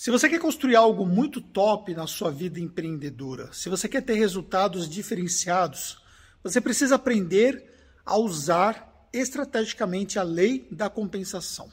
[0.00, 4.14] Se você quer construir algo muito top na sua vida empreendedora, se você quer ter
[4.14, 6.02] resultados diferenciados,
[6.42, 7.70] você precisa aprender
[8.02, 11.70] a usar estrategicamente a lei da compensação.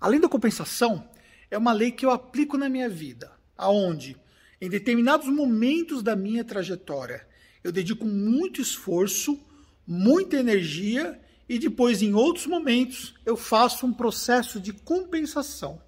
[0.00, 1.08] A lei da compensação
[1.48, 4.16] é uma lei que eu aplico na minha vida, aonde
[4.60, 7.28] em determinados momentos da minha trajetória
[7.62, 9.38] eu dedico muito esforço,
[9.86, 11.16] muita energia
[11.48, 15.85] e depois em outros momentos eu faço um processo de compensação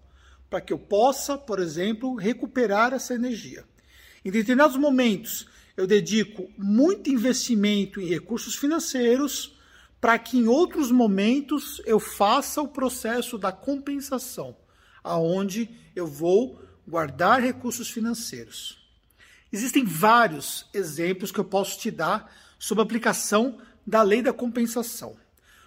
[0.49, 3.65] para que eu possa, por exemplo, recuperar essa energia.
[4.25, 5.47] Em determinados momentos,
[5.77, 9.57] eu dedico muito investimento em recursos financeiros
[10.01, 14.57] para que em outros momentos eu faça o processo da compensação,
[15.03, 18.79] aonde eu vou guardar recursos financeiros.
[19.53, 25.17] Existem vários exemplos que eu posso te dar sobre a aplicação da lei da compensação.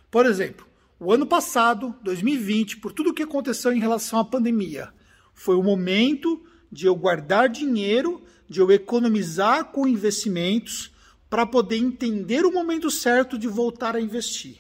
[0.10, 0.68] Por exemplo,
[1.04, 4.94] o ano passado, 2020, por tudo o que aconteceu em relação à pandemia,
[5.34, 10.91] foi o momento de eu guardar dinheiro, de eu economizar com investimentos
[11.27, 14.60] para poder entender o momento certo de voltar a investir.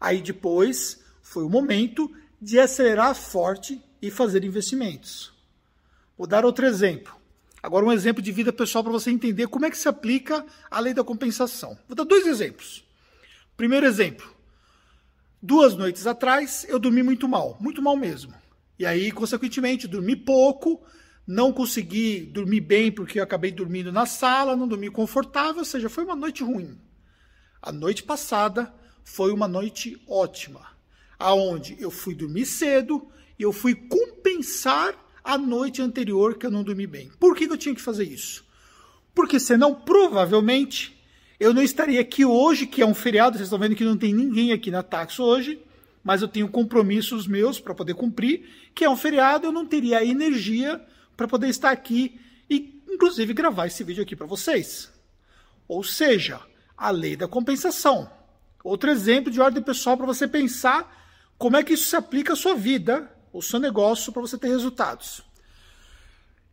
[0.00, 2.10] Aí depois foi o momento
[2.42, 5.32] de acelerar forte e fazer investimentos.
[6.18, 7.14] Vou dar outro exemplo.
[7.62, 10.80] Agora um exemplo de vida pessoal para você entender como é que se aplica a
[10.80, 11.78] lei da compensação.
[11.86, 12.84] Vou dar dois exemplos.
[13.56, 14.35] Primeiro exemplo.
[15.46, 18.34] Duas noites atrás eu dormi muito mal, muito mal mesmo.
[18.76, 20.82] E aí, consequentemente, dormi pouco,
[21.24, 25.88] não consegui dormir bem porque eu acabei dormindo na sala, não dormi confortável, ou seja,
[25.88, 26.76] foi uma noite ruim.
[27.62, 28.74] A noite passada
[29.04, 30.66] foi uma noite ótima,
[31.16, 33.06] aonde eu fui dormir cedo
[33.38, 37.08] e eu fui compensar a noite anterior que eu não dormi bem.
[37.20, 38.44] Por que eu tinha que fazer isso?
[39.14, 40.95] Porque senão, provavelmente,
[41.38, 44.14] eu não estaria aqui hoje, que é um feriado, vocês estão vendo que não tem
[44.14, 45.60] ninguém aqui na Taxo hoje,
[46.02, 50.04] mas eu tenho compromissos meus para poder cumprir, que é um feriado, eu não teria
[50.04, 50.80] energia
[51.16, 54.90] para poder estar aqui e, inclusive, gravar esse vídeo aqui para vocês.
[55.66, 56.40] Ou seja,
[56.76, 58.10] a lei da compensação.
[58.62, 60.94] Outro exemplo de ordem pessoal para você pensar
[61.38, 64.48] como é que isso se aplica à sua vida, ao seu negócio, para você ter
[64.48, 65.22] resultados.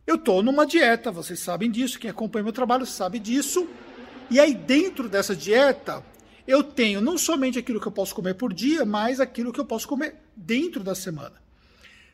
[0.06, 3.66] Eu estou numa dieta, vocês sabem disso, quem acompanha meu trabalho sabe disso.
[4.30, 6.04] E aí, dentro dessa dieta,
[6.46, 9.64] eu tenho não somente aquilo que eu posso comer por dia, mas aquilo que eu
[9.64, 11.42] posso comer dentro da semana.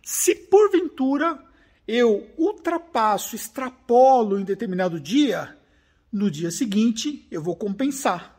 [0.02, 1.38] Se porventura
[1.86, 5.56] eu ultrapasso, extrapolo em determinado dia,
[6.12, 8.38] no dia seguinte eu vou compensar.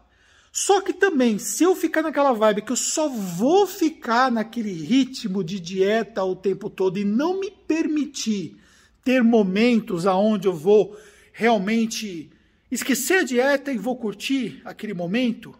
[0.52, 5.44] Só que também, se eu ficar naquela vibe que eu só vou ficar naquele ritmo
[5.44, 8.58] de dieta o tempo todo e não me permitir
[9.04, 10.98] ter momentos aonde eu vou
[11.31, 12.30] realmente
[12.72, 15.54] esquecer a dieta e vou curtir aquele momento,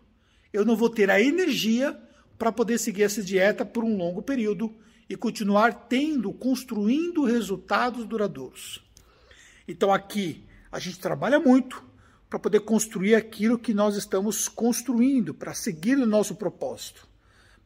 [0.54, 2.00] eu não vou ter a energia
[2.38, 4.74] para poder seguir essa dieta por um longo período
[5.10, 8.82] e continuar tendo, construindo resultados duradouros.
[9.68, 11.84] Então aqui a gente trabalha muito
[12.30, 17.06] para poder construir aquilo que nós estamos construindo, para seguir o nosso propósito.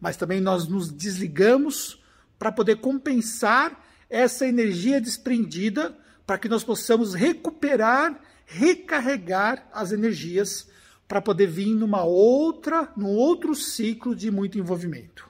[0.01, 2.01] Mas também nós nos desligamos
[2.39, 3.79] para poder compensar
[4.09, 5.95] essa energia desprendida
[6.25, 10.67] para que nós possamos recuperar recarregar as energias
[11.07, 15.29] para poder vir numa outra, num outro ciclo de muito envolvimento.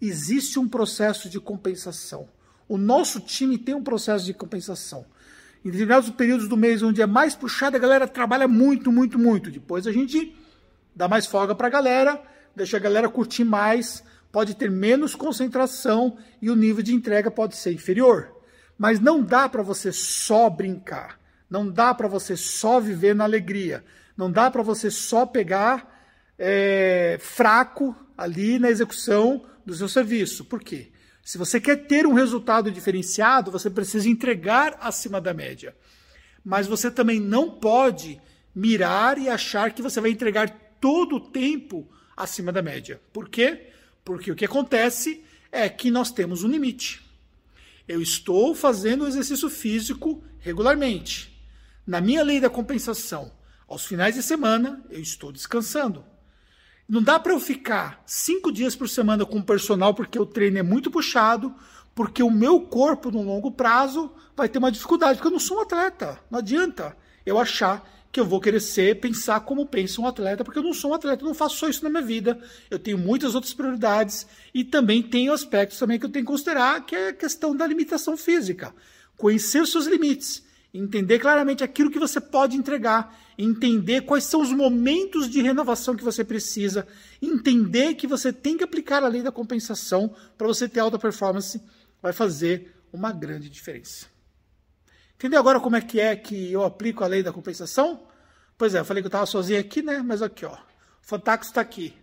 [0.00, 2.28] Existe um processo de compensação.
[2.68, 5.06] O nosso time tem um processo de compensação.
[5.64, 9.50] Em determinados períodos do mês onde é mais puxado, a galera trabalha muito, muito, muito.
[9.50, 10.34] Depois a gente
[10.94, 12.20] dá mais folga para a galera,
[12.54, 17.56] deixa a galera curtir mais, pode ter menos concentração e o nível de entrega pode
[17.56, 18.34] ser inferior.
[18.76, 21.21] Mas não dá para você só brincar.
[21.52, 23.84] Não dá para você só viver na alegria.
[24.16, 26.02] Não dá para você só pegar
[26.38, 30.46] é, fraco ali na execução do seu serviço.
[30.46, 30.90] Por quê?
[31.22, 35.76] Se você quer ter um resultado diferenciado, você precisa entregar acima da média.
[36.42, 38.18] Mas você também não pode
[38.54, 40.48] mirar e achar que você vai entregar
[40.80, 41.86] todo o tempo
[42.16, 42.98] acima da média.
[43.12, 43.66] Por quê?
[44.02, 47.02] Porque o que acontece é que nós temos um limite.
[47.86, 51.31] Eu estou fazendo exercício físico regularmente.
[51.84, 53.32] Na minha lei da compensação,
[53.66, 56.04] aos finais de semana, eu estou descansando.
[56.88, 60.58] Não dá para eu ficar cinco dias por semana com o personal porque o treino
[60.58, 61.52] é muito puxado,
[61.92, 65.58] porque o meu corpo, no longo prazo, vai ter uma dificuldade, porque eu não sou
[65.58, 66.20] um atleta.
[66.30, 66.96] Não adianta
[67.26, 70.74] eu achar que eu vou querer ser, pensar como pensa um atleta, porque eu não
[70.74, 72.38] sou um atleta, eu não faço só isso na minha vida.
[72.70, 74.24] Eu tenho muitas outras prioridades
[74.54, 77.66] e também tenho aspectos também que eu tenho que considerar, que é a questão da
[77.66, 78.72] limitação física.
[79.16, 84.50] Conhecer os seus limites entender claramente aquilo que você pode entregar, entender quais são os
[84.50, 86.86] momentos de renovação que você precisa,
[87.20, 91.60] entender que você tem que aplicar a lei da compensação para você ter alta performance,
[92.00, 94.06] vai fazer uma grande diferença.
[95.16, 98.06] Entendeu agora como é que é que eu aplico a lei da compensação?
[98.56, 100.02] Pois é, eu falei que eu estava sozinho aqui, né?
[100.02, 100.54] Mas aqui, ó.
[100.54, 100.58] O
[101.02, 101.94] Fantax está aqui.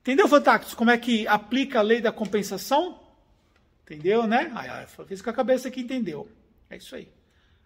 [0.00, 3.00] Entendeu, Fantax, como é que aplica a lei da compensação?
[3.84, 4.50] Entendeu, né?
[4.54, 6.28] Ah, fez com a cabeça que entendeu.
[6.68, 7.10] É isso aí.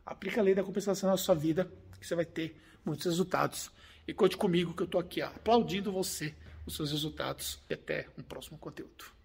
[0.07, 1.71] Aplica a lei da compensação na sua vida,
[2.01, 3.71] que você vai ter muitos resultados.
[4.07, 6.35] E conte comigo que eu estou aqui ó, aplaudindo você,
[6.67, 7.59] os seus resultados.
[7.69, 9.05] E até um próximo conteúdo.